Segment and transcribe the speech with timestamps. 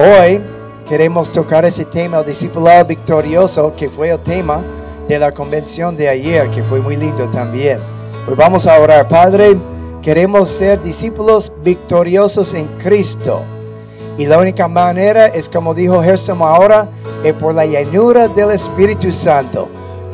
[0.00, 0.40] Hoy
[0.88, 4.62] queremos tocar ese tema, el discipulado victorioso, que fue el tema
[5.08, 7.80] de la convención de ayer, que fue muy lindo también.
[8.24, 9.08] Pues vamos a orar.
[9.08, 9.58] Padre,
[10.00, 13.42] queremos ser discípulos victoriosos en Cristo.
[14.16, 16.88] Y la única manera es como dijo Gerson ahora,
[17.24, 19.68] es por la llanura del Espíritu Santo.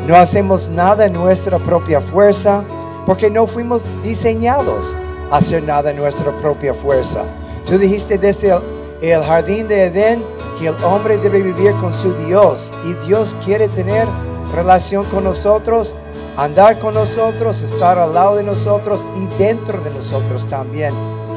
[0.07, 2.64] No hacemos nada en nuestra propia fuerza,
[3.05, 4.96] porque no fuimos diseñados
[5.30, 7.25] a hacer nada en nuestra propia fuerza.
[7.66, 10.25] Tú dijiste desde el el jardín de Edén
[10.59, 14.07] que el hombre debe vivir con su Dios y Dios quiere tener
[14.55, 15.95] relación con nosotros,
[16.37, 20.95] andar con nosotros, estar al lado de nosotros y dentro de nosotros también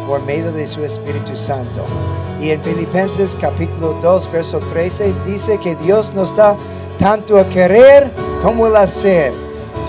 [0.07, 1.83] por medio de su Espíritu Santo.
[2.39, 6.55] Y en Filipenses capítulo 2, verso 13 dice que Dios nos da
[6.99, 8.11] tanto a querer
[8.41, 9.33] como el hacer.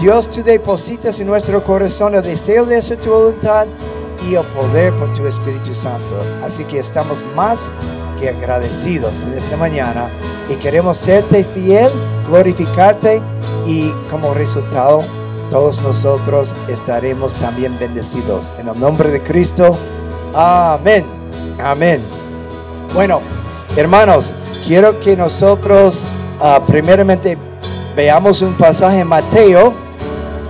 [0.00, 3.66] Dios tú depositas en nuestro corazón el deseo de hacer tu voluntad
[4.26, 6.22] y el poder por tu Espíritu Santo.
[6.44, 7.72] Así que estamos más
[8.18, 10.10] que agradecidos en esta mañana
[10.48, 11.90] y queremos serte fiel,
[12.28, 13.22] glorificarte
[13.66, 15.00] y como resultado
[15.50, 18.54] todos nosotros estaremos también bendecidos.
[18.58, 19.70] En el nombre de Cristo,
[20.34, 21.04] amén.
[21.58, 22.02] Amén.
[22.94, 23.20] Bueno,
[23.76, 24.34] hermanos,
[24.66, 26.04] quiero que nosotros
[26.40, 27.38] uh, primeramente
[27.96, 29.72] veamos un pasaje en Mateo,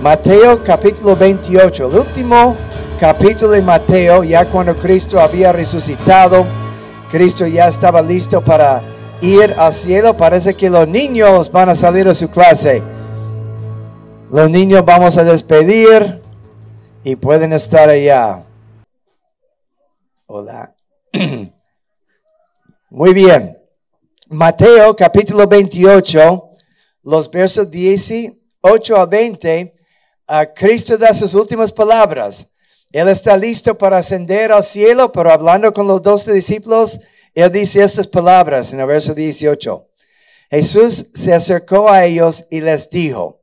[0.01, 2.55] Mateo capítulo 28, el último
[2.99, 6.45] capítulo de Mateo, ya cuando Cristo había resucitado,
[7.09, 8.81] Cristo ya estaba listo para
[9.21, 10.17] ir al cielo.
[10.17, 12.83] Parece que los niños van a salir a su clase.
[14.29, 16.21] Los niños vamos a despedir
[17.03, 18.43] y pueden estar allá.
[20.27, 20.75] Hola.
[22.89, 23.57] Muy bien.
[24.27, 26.49] Mateo capítulo 28,
[27.03, 29.73] los versos 18 a 20,
[30.27, 32.47] a Cristo da sus últimas palabras.
[32.91, 36.99] Él está listo para ascender al cielo, pero hablando con los doce discípulos,
[37.35, 39.87] él dice estas palabras en el verso 18.
[40.49, 43.39] Jesús se acercó a ellos y les dijo,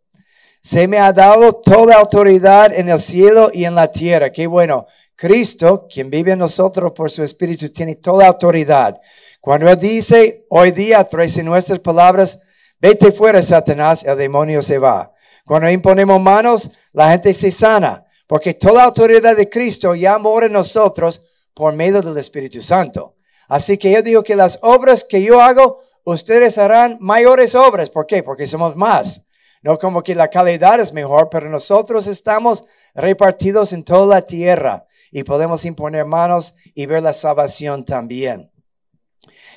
[0.60, 4.32] se me ha dado toda autoridad en el cielo y en la tierra.
[4.32, 4.86] Qué bueno.
[5.14, 9.00] Cristo, quien vive en nosotros por su Espíritu, tiene toda autoridad.
[9.40, 12.40] Cuando Él dice, hoy día, trae nuestras palabras,
[12.80, 15.14] vete fuera, Satanás, el demonio se va.
[15.44, 18.04] Cuando imponemos manos, la gente se sana.
[18.26, 21.22] Porque toda autoridad de Cristo ya mora en nosotros
[21.54, 23.14] por medio del Espíritu Santo.
[23.48, 27.90] Así que yo digo que las obras que yo hago, ustedes harán mayores obras.
[27.90, 28.22] ¿Por qué?
[28.22, 29.22] Porque somos más.
[29.62, 32.64] No como que la calidad es mejor, pero nosotros estamos
[32.94, 38.50] repartidos en toda la tierra y podemos imponer manos y ver la salvación también.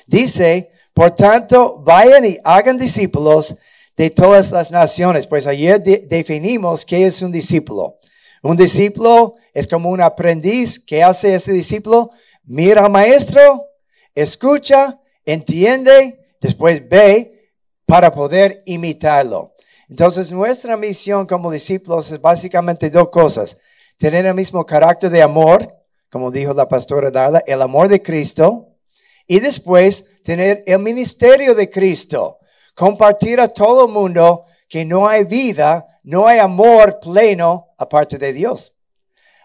[0.06, 3.54] Dice, por tanto, vayan y hagan discípulos
[3.96, 5.26] de todas las naciones.
[5.26, 7.99] Pues ayer definimos qué es un discípulo.
[8.42, 10.78] Un discípulo es como un aprendiz.
[10.78, 12.10] ¿Qué hace ese discípulo?
[12.44, 13.66] Mira al maestro,
[14.14, 17.52] escucha, entiende, después ve
[17.86, 19.54] para poder imitarlo.
[19.88, 23.56] Entonces nuestra misión como discípulos es básicamente dos cosas.
[23.96, 25.76] Tener el mismo carácter de amor,
[26.10, 28.68] como dijo la pastora Darla, el amor de Cristo.
[29.26, 32.38] Y después tener el ministerio de Cristo.
[32.74, 38.32] Compartir a todo el mundo que no hay vida, no hay amor pleno aparte de
[38.32, 38.72] Dios.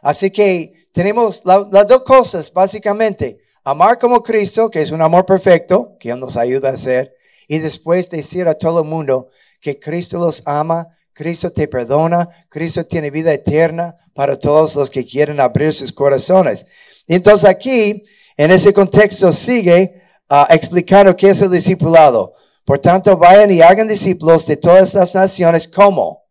[0.03, 3.39] Así que tenemos las dos cosas, básicamente.
[3.63, 7.15] Amar como Cristo, que es un amor perfecto, que nos ayuda a hacer,
[7.47, 9.27] y después decir a todo el mundo
[9.59, 15.05] que Cristo los ama, Cristo te perdona, Cristo tiene vida eterna para todos los que
[15.05, 16.67] quieren abrir sus corazones.
[17.07, 18.03] Entonces aquí,
[18.37, 22.35] en ese contexto, sigue uh, explicando qué es el discipulado.
[22.65, 25.67] Por tanto, vayan y hagan discípulos de todas las naciones.
[25.67, 26.25] ¿Cómo?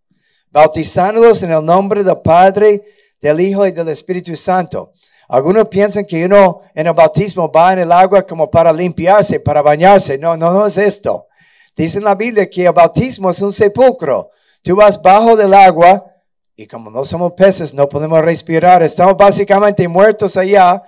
[0.54, 2.84] bautizándolos en el nombre del Padre,
[3.20, 4.92] del Hijo y del Espíritu Santo.
[5.28, 9.62] Algunos piensan que uno en el bautismo va en el agua como para limpiarse, para
[9.62, 10.16] bañarse.
[10.16, 11.26] No, no, no es esto.
[11.74, 14.30] Dice en la Biblia que el bautismo es un sepulcro.
[14.62, 16.06] Tú vas bajo del agua
[16.54, 18.80] y como no somos peces, no podemos respirar.
[18.84, 20.80] Estamos básicamente muertos allá,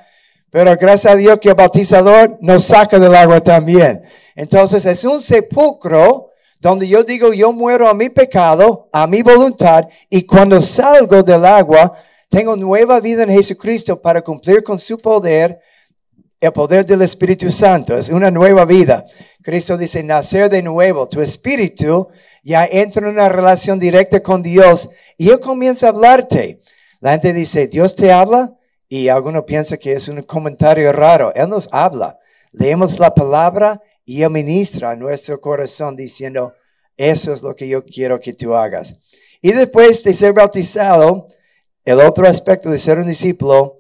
[0.57, 4.03] pero gracias a Dios que el bautizador nos saca del agua también.
[4.35, 9.85] Entonces es un sepulcro donde yo digo, yo muero a mi pecado, a mi voluntad,
[10.09, 11.93] y cuando salgo del agua,
[12.31, 15.61] tengo nueva vida en Jesucristo para cumplir con su poder,
[16.41, 17.95] el poder del Espíritu Santo.
[17.95, 19.05] Es una nueva vida.
[19.43, 21.07] Cristo dice, nacer de nuevo.
[21.07, 22.09] Tu espíritu
[22.43, 24.89] ya entra en una relación directa con Dios
[25.19, 26.61] y Él comienza a hablarte.
[27.01, 28.57] La gente dice, Dios te habla
[28.89, 31.33] y alguno piensa que es un comentario raro.
[31.35, 32.19] Él nos habla.
[32.53, 36.55] Leemos la palabra y Él ministra a nuestro corazón diciendo,
[36.97, 38.97] eso es lo que yo quiero que tú hagas.
[39.43, 41.27] Y después de ser bautizado,
[41.85, 43.79] el otro aspecto de ser un discípulo,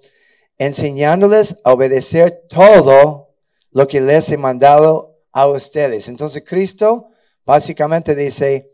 [0.59, 3.35] enseñándoles a obedecer todo
[3.71, 6.09] lo que les he mandado a ustedes.
[6.09, 7.09] Entonces Cristo
[7.45, 8.73] básicamente dice,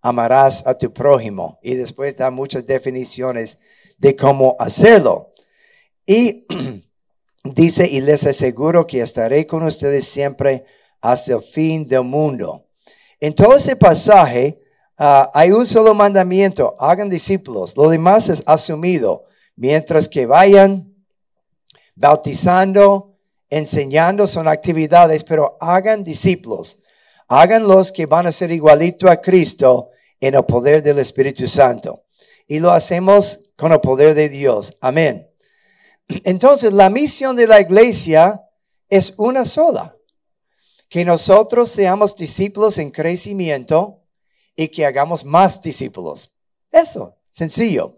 [0.00, 1.58] amarás a tu prójimo.
[1.62, 3.58] Y después da muchas definiciones
[3.98, 5.33] de cómo hacerlo.
[6.06, 6.46] Y
[7.44, 10.64] dice, y les aseguro que estaré con ustedes siempre
[11.00, 12.66] hasta el fin del mundo.
[13.20, 14.60] En todo ese pasaje
[14.96, 17.76] ah, hay un solo mandamiento, hagan discípulos.
[17.76, 19.24] Lo demás es asumido,
[19.56, 20.94] mientras que vayan
[21.94, 23.16] bautizando,
[23.48, 26.78] enseñando, son actividades, pero hagan discípulos.
[27.28, 29.90] Hagan los que van a ser igualito a Cristo
[30.20, 32.04] en el poder del Espíritu Santo.
[32.46, 34.76] Y lo hacemos con el poder de Dios.
[34.80, 35.28] Amén.
[36.08, 38.42] Entonces, la misión de la iglesia
[38.88, 39.96] es una sola.
[40.88, 44.02] Que nosotros seamos discípulos en crecimiento
[44.54, 46.30] y que hagamos más discípulos.
[46.70, 47.96] Eso, sencillo.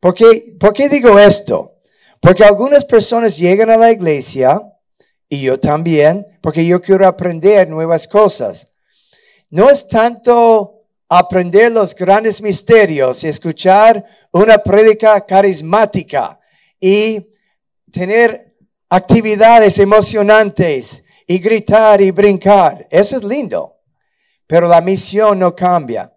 [0.00, 1.76] ¿Por qué, ¿Por qué digo esto?
[2.20, 4.60] Porque algunas personas llegan a la iglesia,
[5.28, 8.66] y yo también, porque yo quiero aprender nuevas cosas.
[9.50, 16.37] No es tanto aprender los grandes misterios y escuchar una prédica carismática
[16.80, 17.32] y
[17.90, 18.56] tener
[18.88, 22.86] actividades emocionantes y gritar y brincar.
[22.90, 23.76] Eso es lindo.
[24.46, 26.12] Pero la misión no cambia.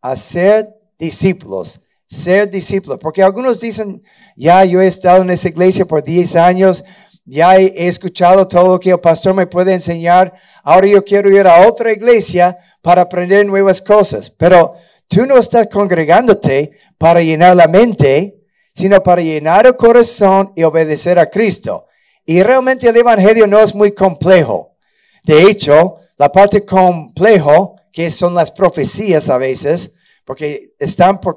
[0.00, 2.98] Hacer discípulos ser discípulo.
[2.98, 4.02] Porque algunos dicen,
[4.36, 6.84] ya yo he estado en esa iglesia por 10 años,
[7.24, 10.32] ya he, escuchado todo lo que el pastor me puede enseñar,
[10.62, 14.30] ahora yo quiero ir a otra iglesia para aprender nuevas cosas.
[14.30, 14.74] Pero
[15.08, 18.35] tú no estás congregándote para llenar la mente,
[18.76, 21.86] sino para llenar el corazón y obedecer a Cristo.
[22.26, 24.76] Y realmente el Evangelio no es muy complejo.
[25.24, 29.92] De hecho, la parte complejo, que son las profecías a veces,
[30.26, 31.36] porque están por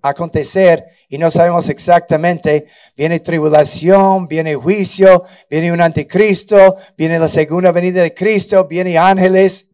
[0.00, 2.66] acontecer y no sabemos exactamente.
[2.96, 9.66] Viene tribulación, viene juicio, viene un anticristo, viene la segunda venida de Cristo, viene ángeles.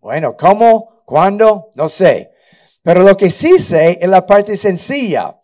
[0.00, 1.02] Bueno, ¿cómo?
[1.04, 1.70] ¿Cuándo?
[1.74, 2.30] No sé.
[2.82, 5.36] Pero lo que sí sé es la parte sencilla.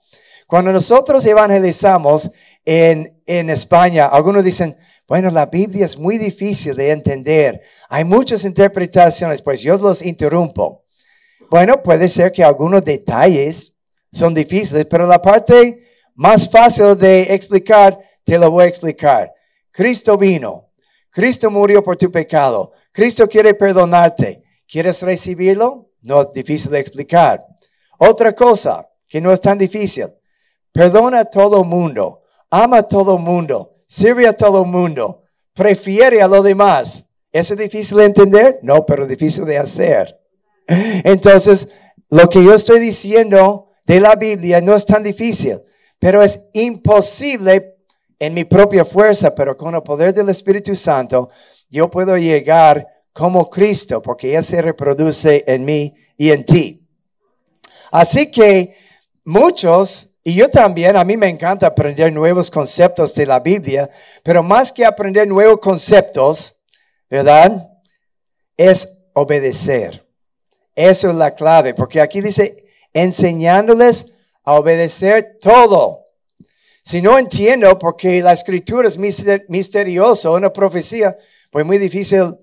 [0.47, 2.31] Cuando nosotros evangelizamos
[2.65, 4.77] en, en España, algunos dicen,
[5.09, 7.61] bueno, la Biblia es muy difícil de entender.
[7.89, 10.85] Hay muchas interpretaciones, pues yo los interrumpo.
[11.51, 13.75] Bueno, puede ser que algunos detalles
[14.11, 15.83] son difíciles, pero la parte
[16.15, 19.33] más fácil de explicar, te lo voy a explicar.
[19.71, 20.71] Cristo vino.
[21.11, 22.73] Cristo murió por tu pecado.
[22.91, 24.43] Cristo quiere perdonarte.
[24.67, 25.91] ¿Quieres recibirlo?
[26.01, 27.47] No es difícil de explicar.
[27.99, 30.07] Otra cosa que no es tan difícil.
[30.73, 32.23] Perdona a todo mundo.
[32.51, 33.77] Ama a todo mundo.
[33.87, 35.23] Sirve a todo mundo.
[35.55, 37.05] Prefiere a los demás.
[37.31, 38.59] ¿Eso es difícil de entender?
[38.63, 40.19] No, pero difícil de hacer.
[40.67, 41.69] Entonces,
[42.11, 45.61] lo que yo estoy diciendo de la Biblia no es tan difícil,
[45.99, 47.77] pero es imposible
[48.19, 51.29] en mi propia fuerza, pero con el poder del Espíritu Santo,
[51.69, 56.87] yo puedo llegar como Cristo, porque Él se reproduce en mí y en ti.
[57.91, 58.77] Así que
[59.25, 63.91] muchos, y yo también, a mí me encanta aprender nuevos conceptos de la Biblia,
[64.23, 66.57] pero más que aprender nuevos conceptos,
[67.11, 67.71] ¿verdad?
[68.57, 70.07] Es obedecer.
[70.75, 74.13] Eso es la clave, porque aquí dice, enseñándoles
[74.45, 76.05] a obedecer todo.
[76.85, 81.17] Si no entiendo, porque la escritura es misteriosa, una profecía,
[81.51, 82.37] pues muy difícil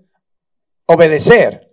[0.85, 1.69] obedecer.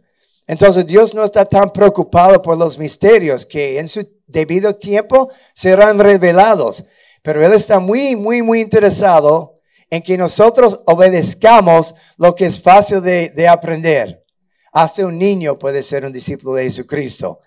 [0.46, 5.98] Entonces Dios no está tan preocupado por los misterios que en su debido tiempo serán
[5.98, 6.84] revelados.
[7.22, 13.02] Pero Él está muy, muy, muy interesado en que nosotros obedezcamos lo que es fácil
[13.02, 14.24] de, de aprender.
[14.72, 17.40] Hasta un niño puede ser un discípulo de Jesucristo.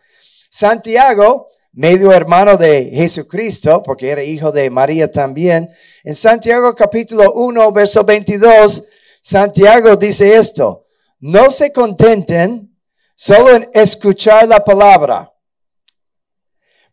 [0.50, 5.70] Santiago, medio hermano de Jesucristo, porque era hijo de María también.
[6.04, 8.84] En Santiago capítulo 1, verso 22,
[9.22, 10.86] Santiago dice esto,
[11.20, 12.76] no se contenten
[13.16, 15.32] solo en escuchar la palabra,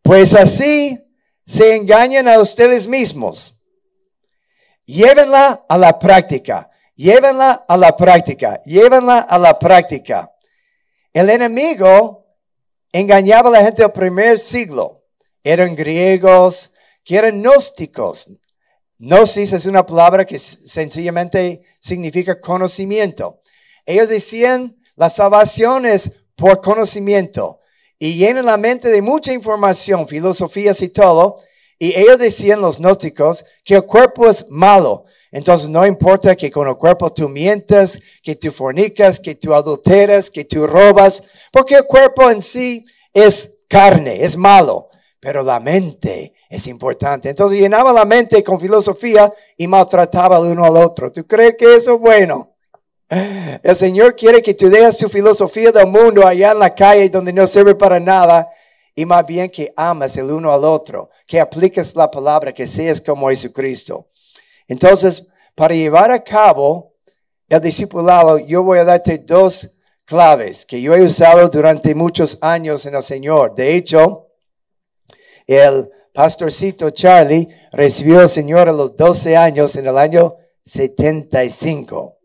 [0.07, 0.99] pues así
[1.45, 3.59] se engañan a ustedes mismos.
[4.87, 6.71] Llévenla a la práctica.
[6.97, 10.33] Llévenla a la práctica, llévenla a la práctica.
[11.13, 12.27] El enemigo
[12.91, 15.05] engañaba a la gente del primer siglo.
[15.43, 16.73] Eran griegos
[17.05, 18.31] que eran gnósticos.
[18.99, 23.43] Gnosis es una palabra que sencillamente significa conocimiento.
[23.85, 27.61] Ellos decían, la salvación es por conocimiento.
[27.99, 31.39] Y llenan la mente de mucha información, filosofías y todo.
[31.79, 35.05] Y ellos decían, los gnósticos, que el cuerpo es malo.
[35.31, 40.31] Entonces no importa que con el cuerpo tú mientas, que tú fornicas, que tú adulteras,
[40.31, 41.23] que tú robas,
[41.53, 44.89] porque el cuerpo en sí es carne, es malo,
[45.21, 47.29] pero la mente es importante.
[47.29, 51.13] Entonces llenaba la mente con filosofía y maltrataba al uno al otro.
[51.13, 52.56] ¿Tú crees que eso es bueno?
[53.09, 57.33] El Señor quiere que tú dejes tu filosofía del mundo allá en la calle donde
[57.33, 58.49] no sirve para nada
[58.97, 63.01] y más bien que amas el uno al otro, que apliques la palabra, que seas
[63.01, 64.09] como Jesucristo.
[64.67, 66.95] Entonces, para llevar a cabo
[67.49, 69.71] el discipulado, yo voy a darte dos
[70.05, 73.55] claves que yo he usado durante muchos años en el Señor.
[73.55, 74.29] De hecho,
[75.47, 82.16] el pastorcito Charlie recibió al Señor a los 12 años en el año 75.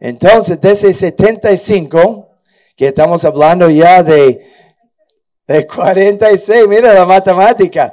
[0.00, 2.28] Entonces, desde 75,
[2.74, 4.46] que estamos hablando ya de,
[5.46, 7.92] de 46, mira la matemática,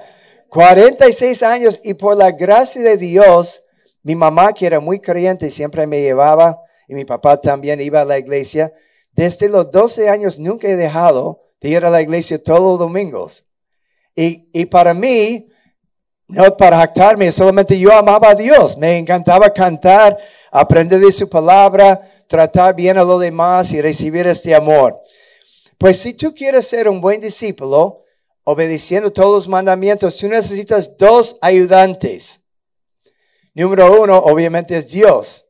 [0.50, 3.62] 46 años y por la gracia de Dios,
[4.04, 8.06] mi mamá que era muy creyente siempre me llevaba y mi papá también iba a
[8.06, 8.72] la iglesia.
[9.12, 13.46] Desde los 12 años nunca he dejado de ir a la iglesia todos los domingos.
[14.16, 15.50] Y, y para mí,
[16.30, 18.78] no para jactarme, solamente yo amaba a Dios.
[18.78, 20.18] Me encantaba cantar,
[20.52, 25.02] aprender de su palabra, tratar bien a los demás y recibir este amor.
[25.78, 28.04] Pues si tú quieres ser un buen discípulo,
[28.44, 32.42] obedeciendo todos los mandamientos, tú necesitas dos ayudantes.
[33.54, 35.46] Número uno, obviamente, es Dios.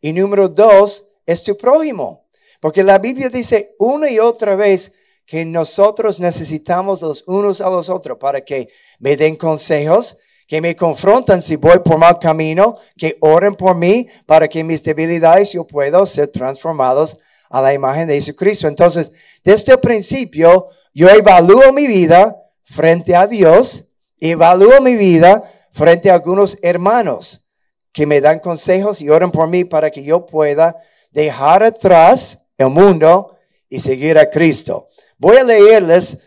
[0.00, 2.26] Y número dos, es tu prójimo.
[2.60, 4.92] Porque la Biblia dice una y otra vez
[5.24, 8.68] que nosotros necesitamos los unos a los otros para que
[8.98, 10.16] me den consejos,
[10.52, 14.84] que me confrontan si voy por mal camino, que oren por mí para que mis
[14.84, 17.16] debilidades yo pueda ser transformados
[17.48, 18.68] a la imagen de Jesucristo.
[18.68, 19.10] Entonces,
[19.42, 23.86] desde el principio, yo evalúo mi vida frente a Dios,
[24.20, 27.46] evalúo mi vida frente a algunos hermanos
[27.90, 30.76] que me dan consejos y oren por mí para que yo pueda
[31.12, 33.38] dejar atrás el mundo
[33.70, 34.88] y seguir a Cristo.
[35.16, 36.18] Voy a leerles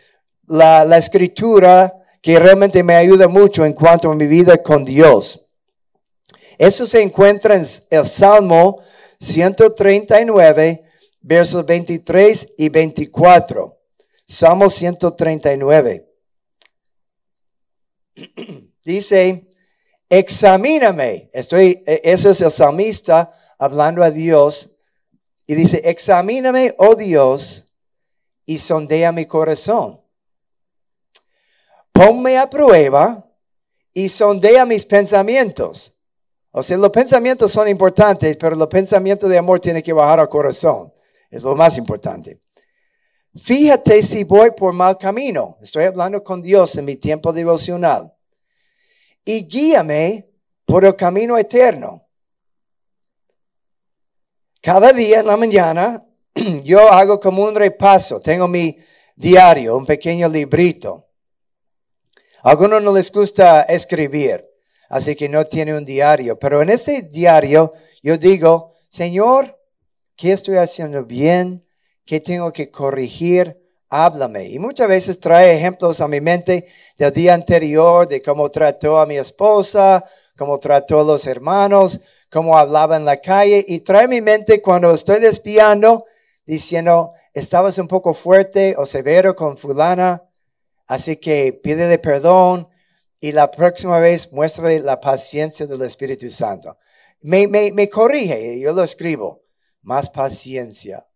[0.48, 5.46] la, la escritura que realmente me ayuda mucho en cuanto a mi vida con Dios.
[6.58, 8.82] Eso se encuentra en el Salmo
[9.20, 10.84] 139,
[11.20, 13.78] versos 23 y 24.
[14.26, 16.10] Salmo 139.
[18.84, 19.48] Dice,
[20.08, 21.30] examíname.
[21.32, 24.72] Estoy, e, eso es el salmista hablando a Dios
[25.46, 27.72] y dice, examíname, oh Dios,
[28.44, 30.00] y sondea mi corazón.
[31.96, 33.26] Ponme a prueba
[33.94, 35.94] y sondea mis pensamientos.
[36.50, 40.28] O sea, los pensamientos son importantes, pero los pensamientos de amor tienen que bajar al
[40.28, 40.92] corazón.
[41.30, 42.42] Es lo más importante.
[43.34, 45.56] Fíjate si voy por mal camino.
[45.62, 48.14] Estoy hablando con Dios en mi tiempo devocional.
[49.24, 50.28] Y guíame
[50.66, 52.06] por el camino eterno.
[54.60, 56.04] Cada día en la mañana
[56.62, 58.20] yo hago como un repaso.
[58.20, 58.78] Tengo mi
[59.14, 61.05] diario, un pequeño librito.
[62.46, 64.48] A algunos no les gusta escribir,
[64.88, 66.38] así que no tiene un diario.
[66.38, 67.72] Pero en ese diario
[68.04, 69.58] yo digo, Señor,
[70.14, 71.66] ¿qué estoy haciendo bien?
[72.04, 73.60] ¿Qué tengo que corregir?
[73.88, 74.44] Háblame.
[74.44, 79.06] Y muchas veces trae ejemplos a mi mente del día anterior, de cómo trató a
[79.06, 80.04] mi esposa,
[80.38, 81.98] cómo trató a los hermanos,
[82.30, 86.04] como hablaba en la calle y trae mi mente cuando estoy despiando
[86.46, 90.22] diciendo, estabas un poco fuerte o severo con fulana,
[90.86, 92.68] así que pídele perdón
[93.20, 96.76] y la próxima vez muéstrale la paciencia del Espíritu Santo.
[97.22, 99.42] Me, me, me corrige, yo lo escribo,
[99.82, 101.06] más paciencia.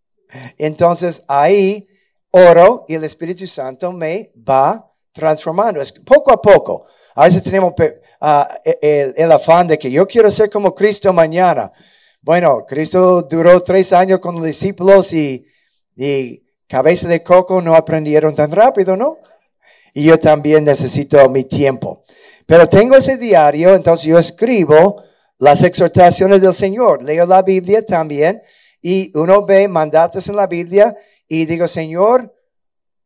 [0.58, 1.88] Entonces ahí
[2.30, 5.80] oro y el Espíritu Santo me va transformando.
[5.80, 6.86] Es poco a poco.
[7.14, 8.42] A veces tenemos uh,
[8.80, 11.70] el, el, afán de que yo quiero ser como Cristo mañana.
[12.22, 15.46] Bueno, Cristo duró tres años con los discípulos y,
[15.96, 19.18] y cabeza de coco no aprendieron tan rápido, ¿no?
[19.94, 22.02] Y yo también necesito mi tiempo.
[22.46, 25.02] Pero tengo ese diario, entonces yo escribo
[25.38, 27.02] las exhortaciones del Señor.
[27.02, 28.40] Leo la Biblia también
[28.82, 30.96] y uno ve mandatos en la Biblia
[31.28, 32.34] y digo, Señor,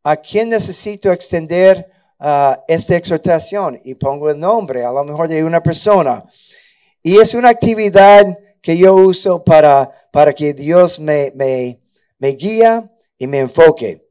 [0.03, 1.91] ¿a quién necesito extender
[2.25, 6.25] uh, esta exhortación y pongo el nombre a lo mejor de una persona.
[7.03, 11.81] Y es una actividad que yo uso para, para que Dios me, me,
[12.19, 14.09] me guía y me enfoque.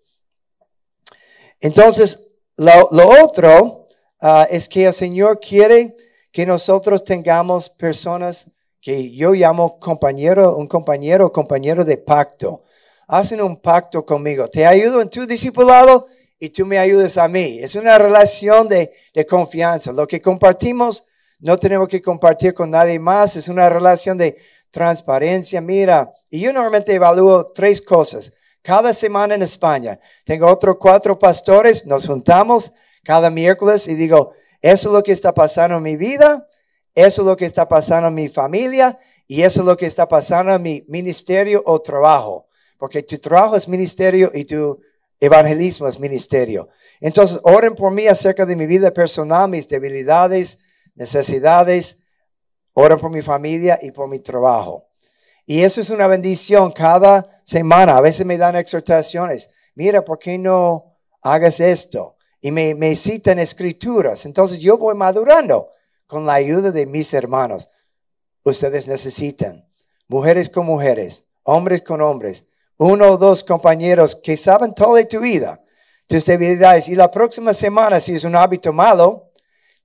[1.60, 2.23] Entonces,
[2.58, 3.86] lo, otro
[4.22, 5.96] uh, es que el Señor quiere
[6.32, 8.48] que nosotros tengamos personas
[8.82, 12.64] que yo llamo compañero, un compañero, compañero de pacto.
[13.08, 14.50] Hacen un pacto conmigo.
[14.50, 16.08] Te ayudo en tu discipulado
[16.38, 17.60] y tú me ayudes a mí.
[17.62, 18.92] Es una relación de,
[19.30, 19.94] confianza.
[19.94, 21.06] Lo que compartimos
[21.40, 23.38] no tenemos que compartir con nadie más.
[23.38, 24.38] Es una relación de
[24.70, 25.62] transparencia.
[25.62, 28.32] Mira, y yo normalmente evalúo tres cosas.
[28.64, 32.72] Cada semana en España tengo otros cuatro pastores, nos juntamos
[33.04, 36.48] cada miércoles y digo, eso es lo que está pasando en mi vida,
[36.96, 40.08] eso es lo que está pasando en mi familia Y eso es lo que está
[40.08, 42.48] pasando en mi ministerio o trabajo.
[42.78, 44.80] Porque tu trabajo es ministerio y tu
[45.20, 46.70] evangelismo es ministerio.
[47.00, 50.58] Entonces, oren por mí acerca de mi vida personal, mis debilidades,
[50.96, 51.98] necesidades.
[52.74, 54.93] Oren por mi familia y por mi trabajo.
[55.46, 57.98] Y eso es una bendición cada semana.
[57.98, 59.50] A veces me dan exhortaciones.
[59.76, 62.16] Mira, ¿por qué no hagas esto?
[62.42, 64.26] Y me, me citan escrituras.
[64.26, 65.70] Entonces yo voy madurando
[66.08, 67.70] con la ayuda de mis hermanos.
[68.44, 69.68] Ustedes necesitan
[70.08, 72.46] mujeres con mujeres, hombres con hombres,
[72.78, 75.64] uno o dos compañeros que saben todo de tu vida,
[76.08, 76.88] tus debilidades.
[76.88, 79.30] Y la próxima semana, si es un hábito malo,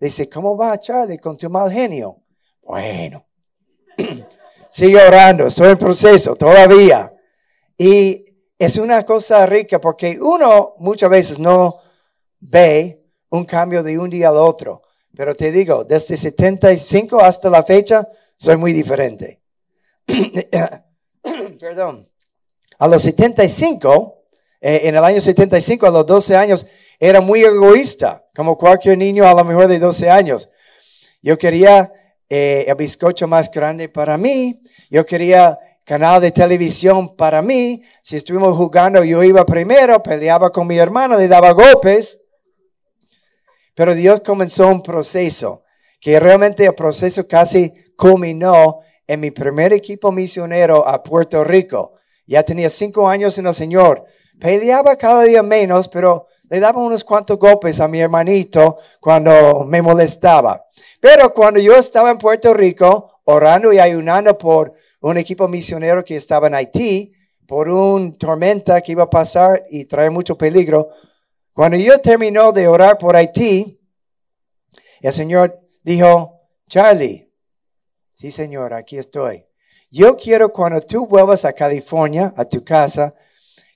[0.00, 2.22] dice, ¿cómo va Charlie con tu mal genio?
[2.62, 3.26] Bueno,
[4.78, 7.12] sigue orando, estoy en proceso todavía.
[7.76, 8.24] Y
[8.56, 11.80] es una cosa rica porque uno muchas veces no
[12.38, 14.82] ve un cambio de un día al otro.
[15.16, 18.06] Pero te digo, desde 75 hasta la fecha,
[18.36, 19.40] soy muy diferente.
[21.58, 22.08] Perdón.
[22.78, 24.22] A los 75,
[24.60, 26.66] eh, en el año 75, a los 12 años,
[27.00, 30.48] era muy egoísta, como cualquier niño a lo mejor de 12 años.
[31.20, 31.92] Yo quería
[32.28, 35.58] eh, el bizcocho más grande para mí, yo quería
[35.88, 37.82] canal de televisión para mí.
[38.02, 42.18] Si estuvimos jugando, yo iba primero, peleaba con mi hermano, le daba golpes.
[43.74, 45.64] Pero Dios comenzó un proceso,
[45.98, 51.94] que realmente el proceso casi culminó en mi primer equipo misionero a Puerto Rico.
[52.26, 54.04] Ya tenía cinco años en el Señor.
[54.38, 59.82] Peleaba cada día menos, pero le daba unos cuantos golpes a mi hermanito cuando me
[59.82, 60.64] molestaba.
[61.00, 66.16] Pero cuando yo estaba en Puerto Rico, orando y ayunando por un equipo misionero que
[66.16, 67.12] estaba en Haití,
[67.46, 70.88] por una tormenta que iba a pasar y traer mucho peligro,
[71.52, 73.80] cuando yo terminó de orar por Haití,
[75.00, 77.32] el Señor dijo, Charlie,
[78.14, 79.44] sí Señor, aquí estoy.
[79.90, 83.14] Yo quiero cuando tú vuelvas a California, a tu casa,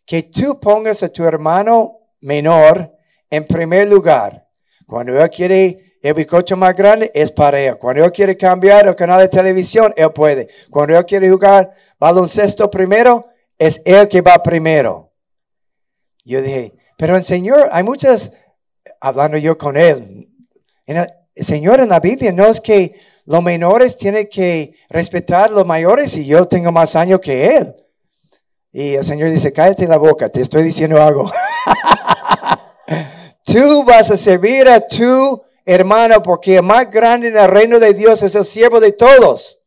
[0.04, 2.92] que tú pongas a tu hermano menor
[3.30, 4.48] en primer lugar.
[4.86, 7.76] Cuando él quiere el bizcocho más grande, es para él.
[7.78, 10.48] Cuando él quiere cambiar el canal de televisión, él puede.
[10.70, 13.26] Cuando él quiere jugar baloncesto primero,
[13.58, 15.12] es él que va primero.
[16.24, 18.32] Yo dije, pero el Señor, hay muchas,
[19.00, 20.28] hablando yo con él,
[20.86, 21.06] el
[21.44, 26.16] Señor en la Biblia no es que los menores tienen que respetar a los mayores
[26.16, 27.74] y yo tengo más años que él.
[28.72, 31.30] Y el Señor dice, cállate la boca, te estoy diciendo algo.
[33.44, 37.92] Tú vas a servir a tu hermano porque el más grande en el reino de
[37.92, 39.58] Dios es el siervo de todos.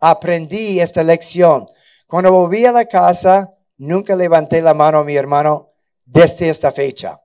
[0.00, 1.66] Aprendí esta lección.
[2.06, 5.72] Cuando volví a la casa, nunca levanté la mano a mi hermano
[6.04, 7.20] desde esta fecha.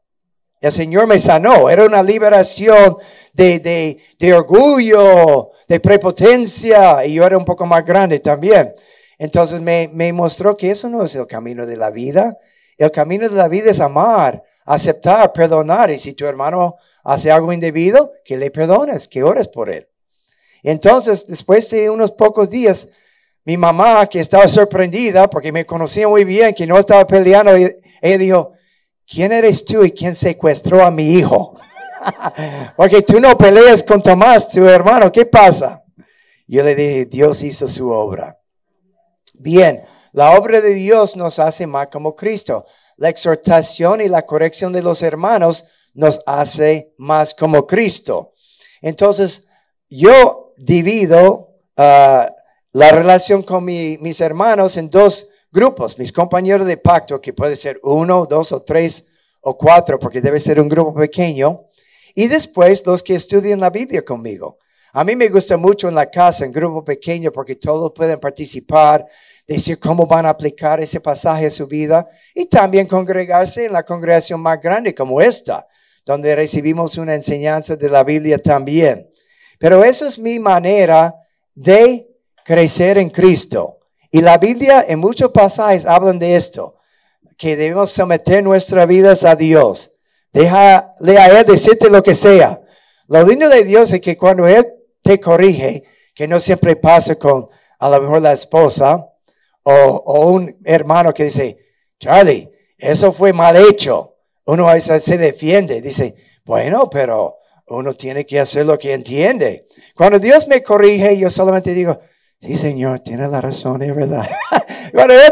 [0.59, 1.69] El Señor me sanó.
[1.69, 2.97] Era una liberación
[3.33, 7.05] de, de, de orgullo, de prepotencia.
[7.05, 8.73] Y yo era un poco más grande también.
[9.17, 12.37] Entonces me, me mostró que eso no es el camino de la vida.
[12.77, 15.91] El camino de la vida es amar, aceptar, perdonar.
[15.91, 19.87] Y si tu hermano hace algo indebido, que le perdones, que ores por él.
[20.63, 22.87] Entonces, después de unos pocos días,
[23.45, 28.17] mi mamá, que estaba sorprendida porque me conocía muy bien, que no estaba peleando, ella
[28.17, 28.53] dijo,
[29.05, 31.55] ¿quién eres tú y quién secuestró a mi hijo?
[32.75, 35.83] Porque tú no peleas con Tomás, tu hermano, ¿qué pasa?
[36.47, 38.37] Yo le dije, Dios hizo su obra.
[39.35, 42.65] Bien, la obra de Dios nos hace más como Cristo.
[43.03, 48.31] La exhortación y la corrección de los hermanos nos hace más como Cristo.
[48.81, 49.45] Entonces,
[49.89, 52.31] yo divido uh,
[52.71, 57.77] la relación con mis hermanos en dos grupos, mis compañeros de pacto, que puede ser
[57.83, 59.03] uno, dos o tres
[59.41, 61.65] o cuatro, porque debe ser un grupo pequeño,
[62.15, 64.59] y después los que estudian la Biblia conmigo.
[64.93, 69.05] A mí me gusta mucho en la casa, en grupo pequeño, porque todos pueden participar,
[69.47, 73.83] decir cómo van a aplicar ese pasaje a su vida y también congregarse en la
[73.83, 75.67] congregación más grande como esta,
[76.05, 79.09] donde recibimos una enseñanza de la Biblia también.
[79.59, 81.15] Pero eso es mi manera
[81.53, 82.07] de
[82.43, 83.79] crecer en Cristo.
[84.11, 86.75] Y la Biblia en muchos pasajes hablan de esto,
[87.37, 89.93] que debemos someter nuestras vidas a Dios.
[90.31, 92.61] Déjale a Él decirte lo que sea.
[93.07, 94.65] Lo lindo de Dios es que cuando Él
[95.01, 99.12] te corrige, que no siempre pasa con a lo mejor la esposa
[99.63, 101.57] o, un hermano que dice,
[101.99, 104.15] Charlie, eso fue mal hecho.
[104.45, 109.65] Uno a veces se defiende, dice, bueno, pero uno tiene que hacer lo que entiende.
[109.95, 111.97] Cuando Dios me corrige, yo solamente digo,
[112.45, 114.29] Sí, Señor, tiene la razón, es verdad.
[114.93, 115.31] Bueno, él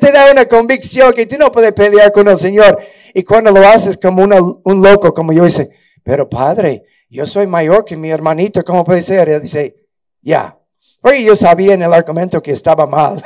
[0.00, 2.76] te, da una convicción que tú no puedes pelear con el Señor.
[3.12, 5.70] Y cuando lo haces como un loco, como yo dice,
[6.02, 9.28] pero Padre, yo soy mayor que mi hermanito, ¿cómo puede ser?
[9.28, 9.76] Él dice,
[10.22, 10.58] ya,
[11.04, 13.22] Porque yo sabía en el argumento que estaba mal.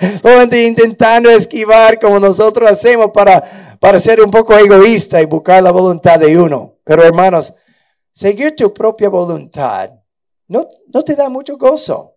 [0.52, 6.18] intentando esquivar como nosotros hacemos para, para ser un poco egoísta y buscar la voluntad
[6.18, 6.78] de uno.
[6.82, 7.54] Pero hermanos,
[8.10, 9.90] seguir tu propia voluntad
[10.48, 12.16] no, no te da mucho gozo.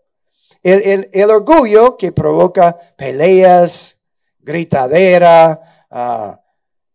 [0.63, 3.99] El, el, orgullo que provoca peleas,
[4.39, 6.41] gritadera, ah,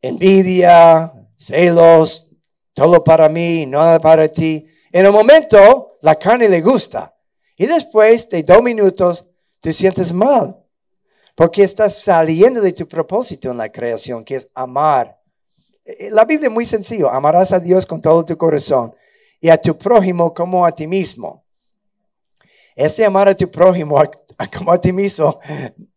[0.02, 2.26] envidia, celos,
[2.74, 4.66] todo para mí, nada para ti.
[4.90, 7.14] En el momento, la carne le gusta.
[7.58, 9.26] Y después de dos minutos,
[9.60, 10.56] te sientes mal.
[11.34, 15.20] Porque estás saliendo de tu propósito en la creación, que es amar.
[15.84, 17.10] Eh, eh, la Biblia es muy sencillo.
[17.10, 18.94] Amarás a Dios con todo tu corazón
[19.40, 21.44] y a tu prójimo como a ti mismo.
[22.76, 24.00] Ese amar a tu prójimo
[24.56, 25.40] como a ti mismo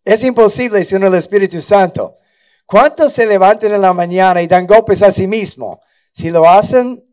[0.04, 2.18] es imposible sin el Espíritu Santo.
[2.66, 5.80] ¿Cuántos se levantan en la mañana y dan golpes a sí mismo?
[6.12, 7.04] Si lo hacen,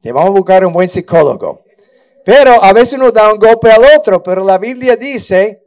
[0.00, 1.62] te vamos a buscar un buen psicólogo.
[2.24, 5.66] Pero a veces uno da un golpe al otro, pero la Biblia dice,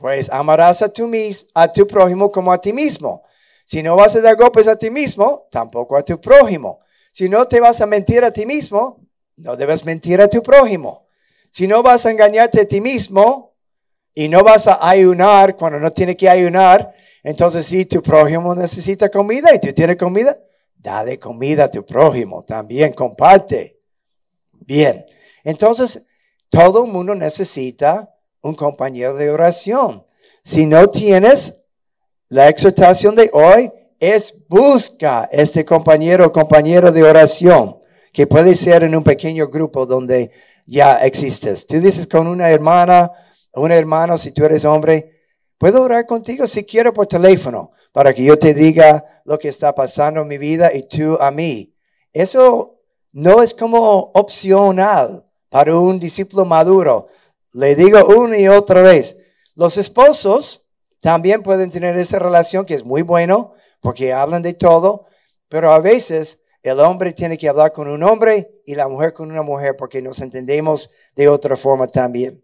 [0.00, 1.10] pues amarás a tu,
[1.54, 3.22] a tu prójimo como a ti mismo.
[3.64, 6.80] Si no vas a dar golpes a ti mismo, tampoco a tu prójimo.
[7.10, 9.00] Si no te vas a mentir a ti mismo,
[9.36, 11.06] no debes mentir a tu prójimo.
[11.50, 13.54] Si no vas a engañarte a ti mismo
[14.14, 19.10] y no vas a ayunar cuando no tienes que ayunar, entonces si tu prójimo necesita
[19.10, 20.38] comida y tú tienes comida,
[20.74, 23.78] dale comida a tu prójimo también, comparte.
[24.52, 25.04] Bien,
[25.44, 26.04] entonces
[26.48, 30.04] todo el mundo necesita un compañero de oración.
[30.42, 31.54] Si no tienes,
[32.28, 37.78] la exhortación de hoy es busca este compañero o compañero de oración,
[38.12, 40.30] que puede ser en un pequeño grupo donde
[40.66, 41.66] ya existes.
[41.66, 43.12] Tú dices con una hermana,
[43.54, 45.20] un hermano, si tú eres hombre,
[45.56, 49.74] puedo orar contigo si quiero por teléfono, para que yo te diga lo que está
[49.74, 51.74] pasando en mi vida y tú a mí.
[52.12, 52.80] Eso
[53.12, 57.08] no es como opcional para un discípulo maduro.
[57.52, 59.18] Le digo una y otra vez,
[59.54, 60.64] los esposos
[60.98, 65.04] también pueden tener esa relación que es muy bueno porque hablan de todo,
[65.50, 69.30] pero a veces el hombre tiene que hablar con un hombre y la mujer con
[69.30, 72.42] una mujer porque nos entendemos de otra forma también.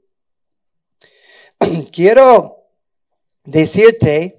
[1.90, 2.66] Quiero
[3.42, 4.38] decirte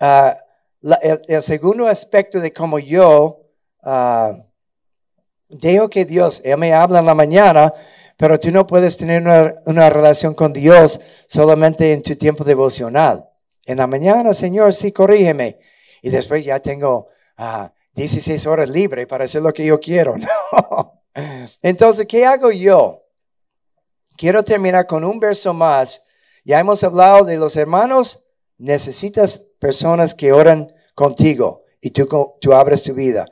[0.00, 0.94] uh,
[1.26, 3.40] el, segundo aspecto de cómo yo
[3.82, 4.34] uh,
[5.48, 7.74] dejo que Dios, me habla en la mañana,
[8.16, 9.22] pero tú no puedes tener
[9.66, 13.28] una, relación con Dios solamente en tu tiempo devocional.
[13.66, 15.58] En la mañana, Señor, sí, corrígeme.
[16.02, 17.08] Y después ya tengo
[17.94, 20.14] 16 ah, horas libre para hacer lo que yo quiero.
[21.62, 23.02] Entonces, ¿qué hago yo?
[24.16, 26.02] Quiero terminar con un verso más.
[26.44, 28.24] Ya hemos hablado de los hermanos.
[28.58, 32.06] Necesitas personas que oran contigo y tú,
[32.40, 33.26] tú abres tu vida.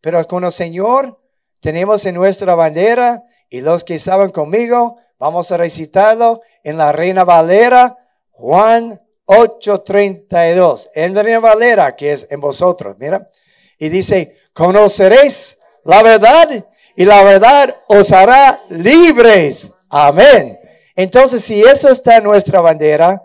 [0.00, 1.18] Pero con el Señor
[1.60, 7.24] tenemos en nuestra bandera y los que estaban conmigo, vamos a recitarlo en la Reina
[7.24, 7.96] Valera,
[8.30, 10.90] Juan 8:32.
[10.94, 13.30] En la Reina Valera, que es en vosotros, mira.
[13.78, 19.72] Y dice, conoceréis la verdad y la verdad os hará libres.
[19.88, 20.58] Amén.
[20.96, 23.22] Entonces, si eso está en nuestra bandera,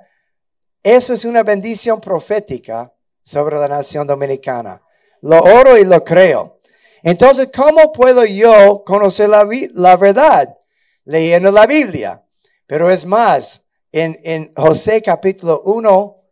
[0.83, 4.81] eso es una bendición profética sobre la nación dominicana.
[5.21, 6.59] Lo oro y lo creo.
[7.03, 10.57] Entonces, ¿cómo puedo yo conocer la, la verdad?
[11.03, 12.23] Leyendo la Biblia.
[12.65, 13.61] Pero es más,
[13.91, 16.23] en, en José capítulo 1,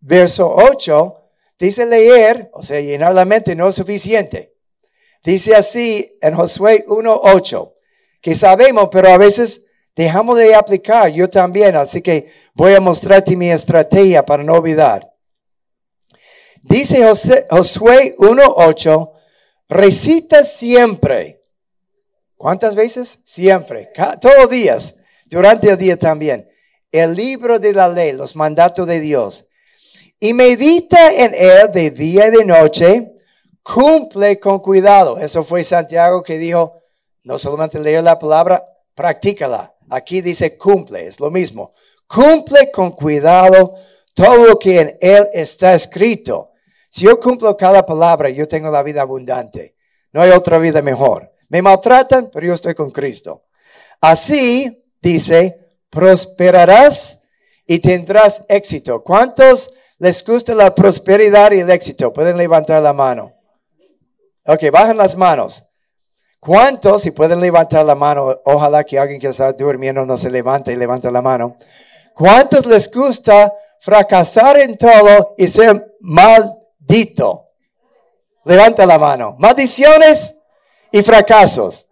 [0.00, 1.16] verso 8,
[1.58, 4.54] dice leer, o sea, llenar la mente no es suficiente.
[5.24, 7.74] Dice así en Josué 1, 8,
[8.20, 9.64] que sabemos, pero a veces
[9.96, 15.10] dejamos de aplicar, yo también, así que voy a mostrarte mi estrategia para no olvidar.
[16.62, 17.02] Dice
[17.50, 19.12] Josué 1, 8,
[19.68, 21.44] Recita siempre.
[22.36, 23.18] ¿Cuántas veces?
[23.22, 23.90] Siempre.
[24.20, 24.94] Todos los días.
[25.26, 26.48] Durante el día también.
[26.90, 29.46] El libro de la ley, los mandatos de Dios.
[30.20, 33.12] Y medita en él de día y de noche.
[33.62, 35.18] Cumple con cuidado.
[35.18, 36.80] Eso fue Santiago que dijo,
[37.24, 39.74] no solamente leer la palabra, practícala.
[39.90, 41.72] Aquí dice cumple, es lo mismo.
[42.06, 43.74] Cumple con cuidado
[44.14, 46.52] todo lo que en él está escrito
[46.88, 49.76] si yo cumplo cada palabra, yo tengo la vida abundante.
[50.12, 51.30] No hay otra vida mejor.
[51.48, 53.44] Me maltratan, pero yo estoy con Cristo.
[54.00, 57.20] Así, dice, prosperarás
[57.66, 59.02] y tendrás éxito.
[59.02, 62.12] ¿Cuántos les gusta la prosperidad y el éxito?
[62.12, 63.34] Pueden levantar la mano.
[64.46, 65.64] Ok, bajen las manos.
[66.40, 70.72] ¿Cuántos, si pueden levantar la mano, ojalá que alguien que está durmiendo no se levante
[70.72, 71.56] y levante la mano.
[72.14, 76.57] ¿Cuántos les gusta fracasar en todo y ser mal
[78.44, 79.36] Levanta la mano.
[79.38, 80.34] Maldiciones
[80.90, 81.86] y fracasos.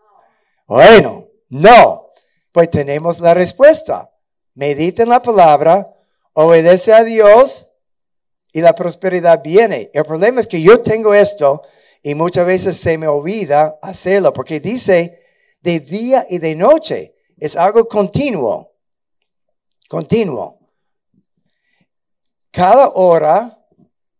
[0.66, 2.10] Bueno, no.
[2.50, 4.10] Pues tenemos la respuesta.
[4.54, 5.94] medita en la palabra,
[6.32, 7.68] obedece a Dios
[8.52, 9.90] y la prosperidad viene.
[9.92, 11.60] El problema es que yo tengo esto
[12.02, 15.22] y muchas veces se me olvida hacerlo porque dice
[15.60, 17.14] de día y de noche.
[17.36, 18.72] Es algo continuo.
[19.88, 20.58] Continuo.
[22.50, 23.55] Cada hora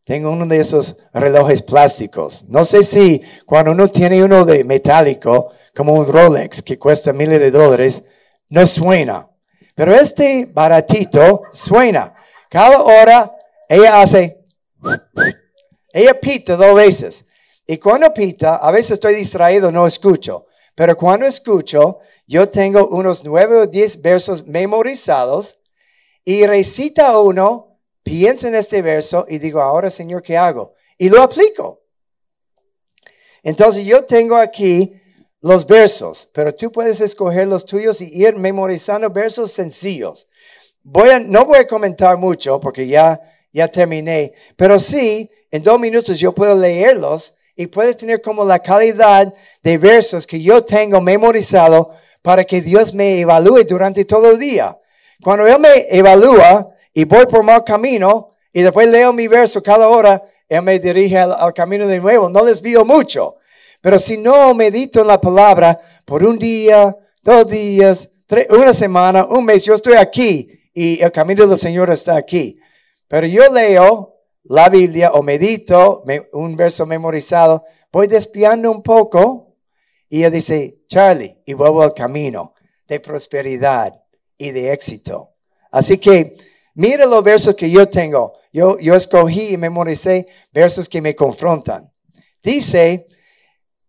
[0.06, 2.44] tengo uno de esos relojes plásticos.
[2.46, 7.40] No sé si cuando uno tiene uno de metálico, como un Rolex que cuesta miles
[7.40, 8.04] de dólares,
[8.48, 9.28] no suena.
[9.74, 12.14] Pero este baratito suena.
[12.48, 13.34] Cada hora
[13.68, 14.44] ella hace,
[15.92, 17.24] ella pita dos veces.
[17.66, 20.46] Y cuando pita, a veces estoy distraído, no escucho.
[20.76, 25.58] Pero cuando escucho, yo tengo unos nueve o diez versos memorizados
[26.24, 27.75] y recita uno,
[28.06, 30.74] pienso en este verso y digo, ahora Señor, ¿qué hago?
[30.96, 31.82] Y lo aplico.
[33.42, 34.92] Entonces yo tengo aquí
[35.40, 40.28] los versos, pero tú puedes escoger los tuyos y ir memorizando versos sencillos.
[40.84, 43.20] Voy a, no voy a comentar mucho porque ya,
[43.52, 48.60] ya terminé, pero sí, en dos minutos yo puedo leerlos y puedes tener como la
[48.60, 51.90] calidad de versos que yo tengo memorizado
[52.22, 54.78] para que Dios me evalúe durante todo el día.
[55.20, 59.86] Cuando Él me evalúa y voy por mal camino y después leo mi verso cada
[59.86, 62.30] hora, Él me dirige al, al camino de nuevo.
[62.30, 63.36] No desvío mucho.
[63.82, 69.26] Pero si no medito en la palabra por un día, dos días, tres, una semana,
[69.26, 72.58] un mes, yo estoy aquí y el camino del Señor está aquí.
[73.08, 79.54] Pero yo leo la Biblia o medito un verso memorizado, voy despiando un poco
[80.08, 82.54] y él dice, Charlie, y vuelvo al camino
[82.88, 84.02] de prosperidad
[84.38, 85.34] y de éxito.
[85.70, 88.32] Así que mira los versos que yo tengo.
[88.52, 91.92] Yo, yo escogí y memoricé versos que me confrontan.
[92.42, 93.06] Dice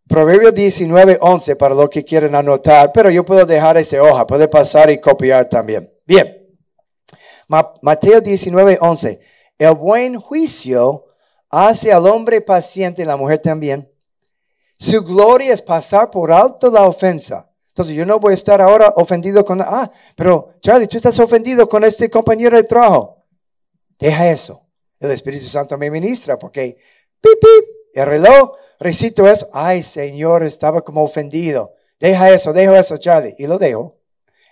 [0.07, 4.47] Proverbio 19, 11 para los que quieren anotar, pero yo puedo dejar esa hoja, puede
[4.47, 5.91] pasar y copiar también.
[6.05, 6.47] Bien.
[7.81, 9.19] Mateo 19, 11.
[9.57, 11.05] El buen juicio
[11.49, 13.91] hace al hombre paciente y la mujer también.
[14.79, 17.46] Su gloria es pasar por alto la ofensa.
[17.77, 21.69] Entonces yo no voy a estar ahora ofendido con, ah, pero Charlie, tú estás ofendido
[21.69, 23.23] con este compañero de trabajo.
[23.99, 24.65] Deja eso.
[24.99, 26.75] El Espíritu Santo me ministra porque,
[27.21, 29.47] pip, pip, el reloj, recito eso.
[29.53, 31.75] Ay, Señor, estaba como ofendido.
[31.99, 33.35] Deja eso, dejo eso, Charlie.
[33.37, 33.99] Y lo dejo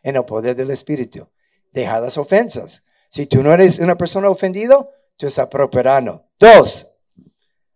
[0.03, 1.27] en el poder del Espíritu.
[1.71, 2.83] Deja las ofensas.
[3.09, 6.27] Si tú no eres una persona ofendida, tú estás prosperando.
[6.37, 6.93] Dos,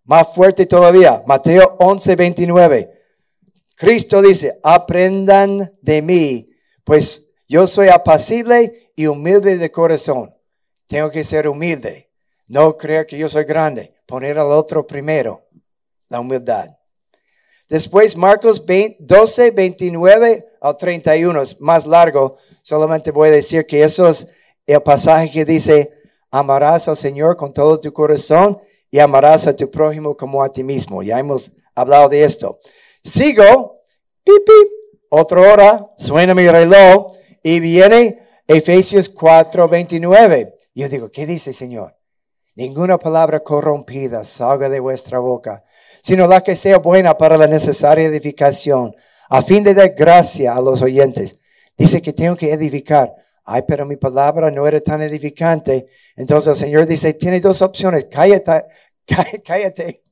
[0.04, 2.99] más fuerte todavía, Mateo 11, 29.
[3.80, 6.50] Cristo dice, aprendan de mí,
[6.84, 10.36] pues yo soy apacible y humilde de corazón.
[10.86, 12.12] Tengo que ser humilde.
[12.50, 13.96] No creer que yo soy grande.
[14.06, 15.48] Poner al otro primero.
[16.10, 16.68] La humildad.
[17.70, 18.62] Después Marcos
[19.00, 21.42] 12, 29 al 31.
[21.42, 22.36] Es más largo.
[22.62, 24.28] Solamente voy a decir que eso es
[24.68, 25.94] el pasaje que dice,
[26.30, 28.60] amarás al Señor con todo tu corazón
[28.92, 31.02] y amarás a tu prójimo como a ti mismo.
[31.02, 32.60] Ya hemos hablado de esto.
[33.04, 33.82] Sigo,
[34.24, 34.48] pip,
[35.10, 40.54] otra hora, suena mi reloj y viene Efesios 4, 29.
[40.76, 41.96] Yo digo, ¿qué dice Señor?
[42.56, 45.64] Ninguna palabra corrompida salga de vuestra boca,
[46.02, 48.96] sino la que sea buena para la necesaria edificación,
[49.30, 51.40] a fin de dar gracia a los oyentes.
[51.78, 53.16] Dice que tengo que edificar
[53.50, 55.88] ay, pero mi palabra no era tan edificante.
[56.16, 58.66] Entonces el Señor dice, tiene dos opciones, cállate,
[59.46, 60.04] cállate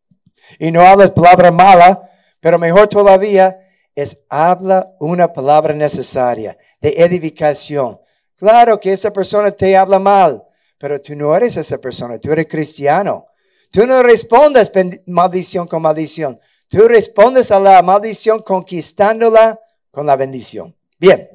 [0.59, 2.01] y no hables palabra mala,
[2.39, 3.59] pero mejor todavía
[3.95, 7.99] es habla una palabra necesaria de edificación.
[8.35, 10.43] Claro que esa persona te habla mal,
[10.77, 13.27] pero tú no eres esa persona, tú eres cristiano.
[13.71, 14.71] Tú no respondes
[15.07, 16.39] maldición con maldición.
[16.69, 19.59] Tú respondes a la maldición conquistándola
[19.91, 20.75] con la bendición.
[20.99, 21.29] Bien.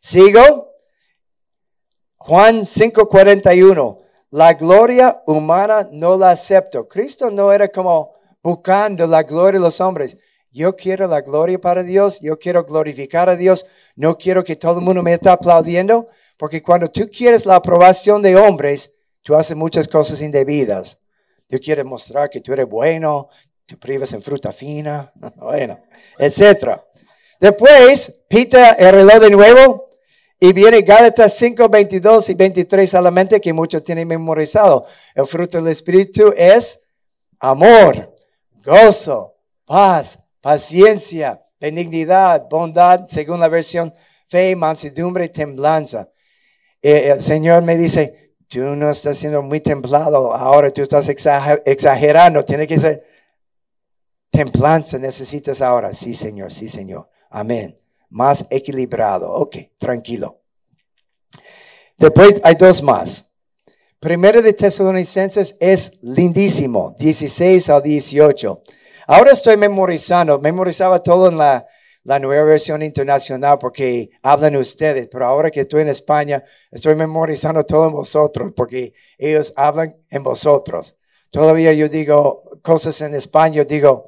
[0.00, 0.72] Sigo.
[2.16, 6.88] Juan 5:41, la gloria humana no la acepto.
[6.88, 10.18] Cristo no era como buscando la gloria de los hombres.
[10.52, 13.64] Yo quiero la gloria para Dios, yo quiero glorificar a Dios,
[13.96, 18.22] no quiero que todo el mundo me esté aplaudiendo, porque cuando tú quieres la aprobación
[18.22, 21.00] de hombres, tú haces muchas cosas indebidas.
[21.48, 23.30] Tú quieres mostrar que tú eres bueno,
[23.66, 25.80] tú privas en fruta fina, bueno,
[26.18, 26.78] etc.
[27.40, 29.88] Después, pita el reloj de nuevo,
[30.38, 34.84] y viene Gálatas 5, 22 y 23 solamente que muchos tienen memorizado.
[35.14, 36.78] El fruto del Espíritu es
[37.40, 38.13] amor,
[38.64, 43.92] gozo, paz, paciencia, benignidad, bondad, según la versión
[44.28, 46.08] fe, mansedumbre, temblanza.
[46.82, 52.44] Eh, el Señor me dice, tú no estás siendo muy templado, ahora tú estás exagerando,
[52.44, 53.04] tiene que ser
[54.30, 55.92] templanza necesitas ahora.
[55.92, 57.08] Sí, Señor, sí, Señor.
[57.30, 57.78] Amén
[58.14, 59.30] más equilibrado.
[59.32, 60.40] Ok, tranquilo.
[61.98, 63.28] Después hay dos más.
[64.04, 68.62] Primero de Tesalonicenses es lindísimo, 16 al 18.
[69.06, 71.66] Ahora estoy memorizando, memorizaba todo en la,
[72.02, 77.64] la nueva versión internacional porque hablan ustedes, pero ahora que estoy en España, estoy memorizando
[77.64, 80.96] todo en vosotros porque ellos hablan en vosotros.
[81.30, 84.04] Todavía yo digo cosas en español, digo,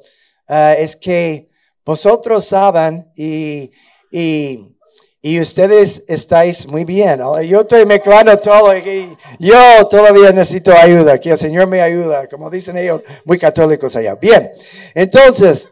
[0.47, 1.49] ah, es que
[1.83, 3.71] vosotros saben y,
[4.11, 4.76] y,
[5.21, 7.19] y, ustedes estáis muy bien.
[7.47, 12.49] Yo estoy mezclando todo y yo todavía necesito ayuda, que el Señor me ayuda, como
[12.49, 14.15] dicen ellos, muy católicos allá.
[14.15, 14.51] Bien,
[14.93, 15.67] entonces,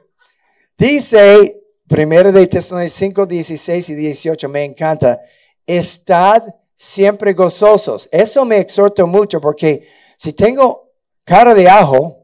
[0.77, 5.21] dice Primero de Tesalonicenses 5, 16 y 18 me encanta.
[5.67, 6.43] Estad
[6.75, 8.09] siempre gozosos.
[8.11, 10.91] Eso me exhorta mucho porque si tengo
[11.23, 12.23] cara de ajo,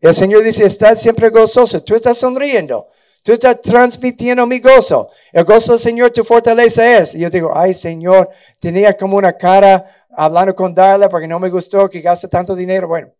[0.00, 1.82] el Señor dice, estad siempre gozoso.
[1.82, 2.88] Tú estás sonriendo.
[3.22, 5.10] Tú estás transmitiendo mi gozo.
[5.32, 7.14] El gozo del Señor tu fortaleza es.
[7.14, 11.48] Y yo digo, ay Señor, tenía como una cara hablando con Darla porque no me
[11.48, 12.88] gustó que gaste tanto dinero.
[12.88, 13.12] Bueno,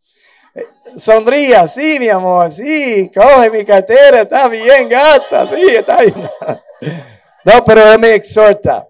[0.96, 6.28] Sonría, sí, mi amor, sí, coge mi cartera, está bien, gata, sí, está bien.
[7.44, 8.88] No, pero él me exhorta.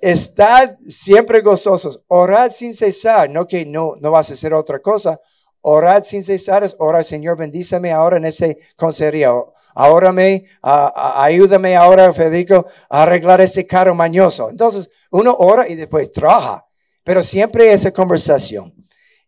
[0.00, 5.18] Estad siempre gozosos, orad sin cesar, no que no, no vas a hacer otra cosa.
[5.62, 9.32] Orad sin cesar es orar, Señor, bendíceme ahora en ese consejería.
[9.74, 14.48] Ahora me, ayúdame ahora, Federico, a arreglar ese carro mañoso.
[14.48, 16.64] Entonces, uno ora y después trabaja,
[17.02, 18.72] pero siempre esa conversación.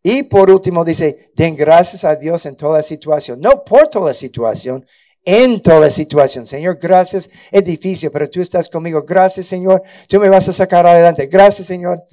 [0.02, 4.86] Y por último dice, den gracias a Dios en toda situación, no por toda situación,
[5.24, 6.46] en toda situación.
[6.46, 7.28] Señor, gracias.
[7.50, 9.02] Es difícil, pero tú estás conmigo.
[9.02, 9.82] Gracias, Señor.
[10.08, 11.26] Tú me vas a sacar adelante.
[11.26, 12.04] Gracias, Señor.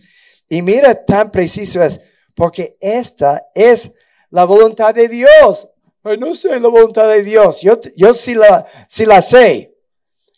[0.50, 2.02] Y mira, tan preciso es,
[2.34, 3.92] porque esta es
[4.32, 5.70] la voluntad de Dios.
[6.04, 7.62] No sé la voluntad de Dios.
[7.62, 9.76] Yo, yo sí, la, sí la sé.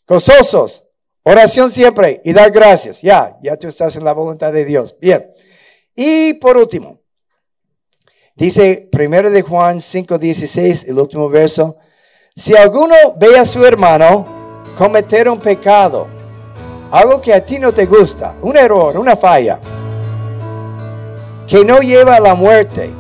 [0.08, 0.84] Gozosos.
[1.24, 3.02] Oración siempre y dar gracias.
[3.02, 4.96] Ya, ya tú estás en la voluntad de Dios.
[5.00, 5.32] Bien.
[5.96, 7.02] Y por último,
[8.38, 11.78] Dice 1 de Juan 5:16, el último verso,
[12.36, 14.26] si alguno ve a su hermano
[14.78, 16.06] cometer un pecado,
[16.92, 19.58] algo que a ti no te gusta, un error, una falla,
[21.48, 22.94] que no lleva a la muerte,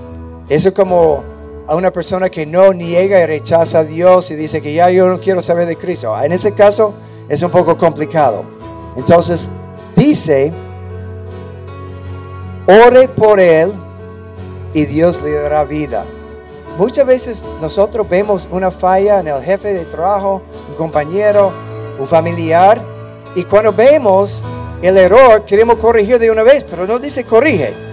[0.47, 1.34] eso como
[1.67, 5.07] a una persona que no niega y rechaza a Dios y dice que ya yo
[5.09, 6.15] no quiero saber de Cristo.
[6.21, 6.93] En ese caso
[7.27, 8.43] es un poco complicado.
[8.95, 9.49] Entonces
[9.95, 10.53] dice,
[12.67, 13.73] ore por él
[14.73, 16.05] y Dios le dará vida.
[16.77, 21.51] Muchas veces nosotros vemos una falla en el jefe de trabajo, un compañero,
[21.97, 22.81] un familiar,
[23.33, 24.43] y cuando vemos
[24.81, 27.84] el error queremos corregir de una vez, pero no dice corrige.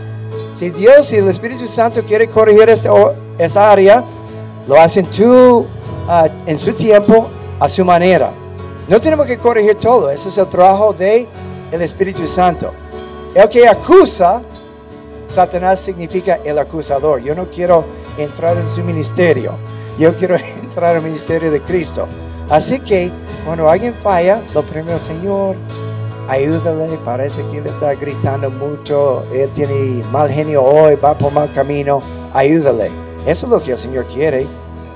[0.54, 4.04] Si Dios y el Espíritu Santo quiere corregir esa, área,
[4.68, 5.66] lo hacen tú
[6.08, 8.30] ah, en su tiempo, a su manera.
[8.88, 11.26] No tenemos que corregir todo, eso es el trabajo del
[11.70, 12.72] el Espíritu Santo.
[13.34, 14.42] El que acusa
[15.32, 17.22] Satanás significa el acusador.
[17.22, 17.86] Yo no quiero
[18.18, 19.54] entrar en su ministerio.
[19.98, 22.06] Yo quiero entrar al ministerio de Cristo.
[22.50, 23.10] Así que
[23.46, 25.56] cuando alguien falla, lo primero, Señor,
[26.28, 26.98] ayúdale.
[27.04, 29.24] Parece que él está gritando mucho.
[29.32, 32.00] Él tiene mal genio hoy, va por mal camino.
[32.32, 32.90] Ayúdale.
[33.26, 34.46] Eso es lo que el Señor quiere.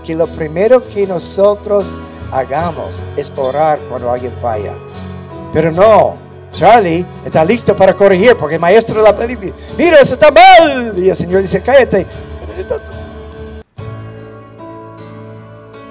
[0.04, 1.92] Que lo primero que nosotros
[2.32, 4.72] hagamos es orar cuando alguien falla.
[5.52, 6.16] Pero no,
[6.50, 10.92] Charlie está listo para corregir porque el maestro de la película, mira, eso está mal.
[10.96, 12.06] Y el Señor dice, cállate.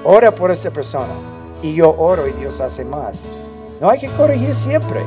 [0.03, 1.13] Ora por esa persona.
[1.61, 3.25] Y yo oro y Dios hace más.
[3.79, 5.01] No hay que corregir siempre.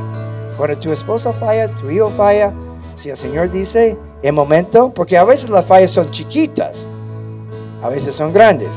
[0.56, 2.52] Cuando tu esposa falla, tu hijo falla,
[2.94, 6.84] si el Señor dice, en momento, porque a veces las fallas son chiquitas,
[7.82, 8.68] a veces son grandes.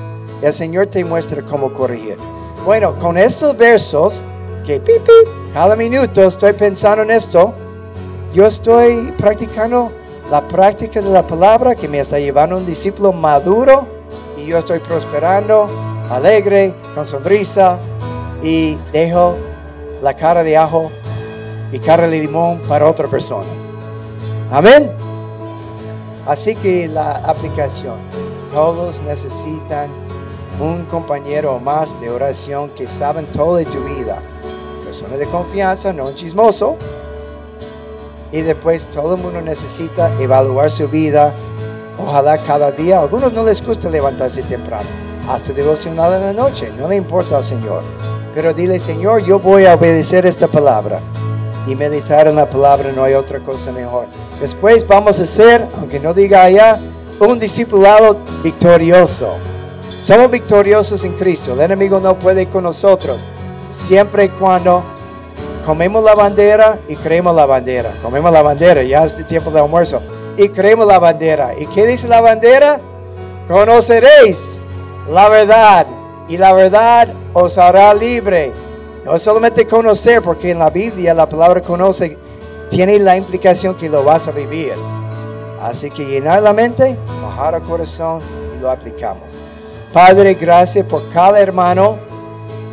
[0.41, 2.17] El Señor te muestra cómo corregir.
[2.65, 4.23] Bueno, con estos versos,
[4.65, 5.11] que pipi,
[5.53, 7.53] cada minuto estoy pensando en esto.
[8.33, 9.91] Yo estoy practicando
[10.29, 13.87] la práctica de la palabra que me está llevando un discípulo maduro
[14.37, 15.69] y yo estoy prosperando,
[16.09, 17.77] alegre, con sonrisa
[18.41, 19.35] y dejo
[20.01, 20.91] la cara de ajo
[21.71, 23.47] y cara de limón para otra persona.
[24.51, 24.91] Amén.
[26.27, 27.97] Así que la aplicación,
[28.53, 29.89] todos necesitan
[30.59, 34.21] un compañero más de oración que saben todo de tu vida
[34.91, 36.75] persona de confianza, no un chismoso.
[38.33, 41.33] Y después todo el mundo necesita evaluar su vida.
[41.97, 42.97] Ojalá cada día.
[42.97, 44.89] A algunos no les gusta levantarse temprano.
[45.29, 46.73] Hasta devocional en la noche.
[46.77, 47.83] No le importa al Señor.
[48.33, 50.99] Pero dile, Señor, yo voy a obedecer esta palabra.
[51.67, 54.05] Y meditar en la palabra no hay otra cosa mejor.
[54.39, 56.79] Después vamos a ser, aunque no diga allá,
[57.19, 59.35] un discipulado victorioso.
[60.01, 61.53] Somos victoriosos en Cristo.
[61.53, 63.21] El enemigo no puede con nosotros
[63.69, 64.83] siempre cuando
[65.65, 67.93] comemos la bandera y creemos la bandera.
[68.01, 70.01] Comemos la bandera, ya es tiempo de almuerzo.
[70.37, 71.53] Y creemos la bandera.
[71.57, 72.81] ¿Y qué dice la bandera?
[73.47, 74.63] Conoceréis
[75.07, 75.85] la verdad
[76.31, 78.53] y la verdad os hará libre.
[79.03, 82.17] No es solamente conocer, porque en la Biblia la palabra conoce
[82.69, 84.71] tiene la implicación que lo vas a vivir.
[85.61, 88.21] Así que llenar la mente, bajar el corazón
[88.55, 89.31] y lo aplicamos.
[89.91, 91.97] Padre, gracias por cada hermano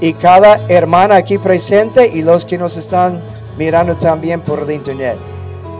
[0.00, 3.20] y cada hermana aquí presente y los que nos están
[3.56, 5.18] mirando también por el internet.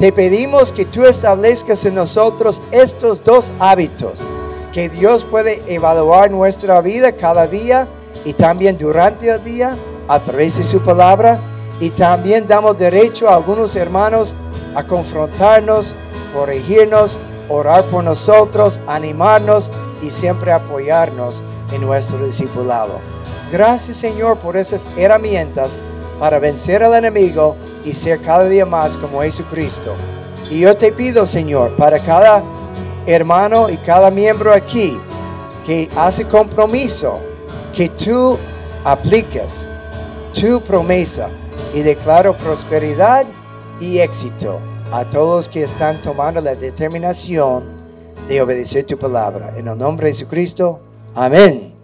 [0.00, 4.24] Te pedimos que tú establezcas en nosotros estos dos hábitos,
[4.72, 7.88] que Dios puede evaluar nuestra vida cada día
[8.24, 9.76] y también durante el día
[10.08, 11.40] a través de su palabra
[11.80, 14.34] y también damos derecho a algunos hermanos
[14.74, 15.94] a confrontarnos,
[16.34, 19.70] corregirnos, orar por nosotros, animarnos
[20.02, 21.42] y siempre apoyarnos
[21.72, 23.00] en nuestro discipulado.
[23.50, 25.78] Gracias Señor por esas herramientas
[26.18, 29.94] para vencer al enemigo y ser cada día más como Jesucristo.
[30.50, 32.42] Y yo te pido Señor para cada
[33.14, 34.98] hermano y cada miembro aquí
[35.66, 37.18] que hace compromiso,
[37.74, 38.38] que tú
[38.84, 39.66] apliques
[40.32, 41.28] tu promesa
[41.74, 43.26] y declaro prosperidad
[43.80, 44.60] y éxito
[44.92, 47.64] a todos que están tomando la determinación
[48.28, 49.54] de obedecer tu palabra.
[49.56, 50.80] En el nombre de Jesucristo,
[51.14, 51.77] amén.